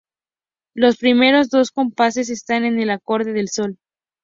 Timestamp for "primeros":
0.97-1.51